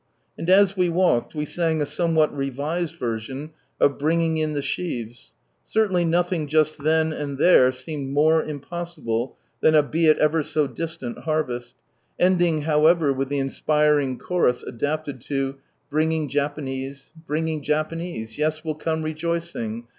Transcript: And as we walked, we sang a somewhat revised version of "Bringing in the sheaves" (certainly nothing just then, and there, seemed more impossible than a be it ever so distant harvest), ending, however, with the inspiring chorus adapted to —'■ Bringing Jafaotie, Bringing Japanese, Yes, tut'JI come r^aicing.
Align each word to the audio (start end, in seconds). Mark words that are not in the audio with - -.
And 0.35 0.49
as 0.49 0.75
we 0.75 0.89
walked, 0.89 1.35
we 1.35 1.45
sang 1.45 1.79
a 1.79 1.85
somewhat 1.85 2.35
revised 2.35 2.95
version 2.95 3.51
of 3.79 3.99
"Bringing 3.99 4.37
in 4.37 4.53
the 4.53 4.61
sheaves" 4.63 5.33
(certainly 5.63 6.05
nothing 6.05 6.47
just 6.47 6.79
then, 6.79 7.13
and 7.13 7.37
there, 7.37 7.71
seemed 7.71 8.11
more 8.11 8.43
impossible 8.43 9.37
than 9.59 9.75
a 9.75 9.83
be 9.83 10.07
it 10.07 10.17
ever 10.17 10.41
so 10.41 10.65
distant 10.65 11.19
harvest), 11.19 11.75
ending, 12.19 12.63
however, 12.63 13.13
with 13.13 13.29
the 13.29 13.37
inspiring 13.37 14.17
chorus 14.17 14.63
adapted 14.63 15.21
to 15.29 15.53
—'■ 15.53 15.55
Bringing 15.91 16.27
Jafaotie, 16.27 17.11
Bringing 17.27 17.61
Japanese, 17.61 18.39
Yes, 18.39 18.61
tut'JI 18.61 18.79
come 18.79 19.03
r^aicing. 19.03 19.83